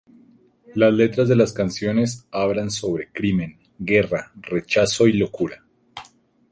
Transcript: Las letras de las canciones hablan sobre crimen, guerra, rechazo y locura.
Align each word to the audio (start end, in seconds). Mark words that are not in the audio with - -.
Las 0.73 0.91
letras 0.91 1.29
de 1.29 1.35
las 1.35 1.53
canciones 1.53 2.25
hablan 2.31 2.71
sobre 2.71 3.11
crimen, 3.11 3.59
guerra, 3.77 4.31
rechazo 4.35 5.05
y 5.07 5.13
locura. 5.13 5.63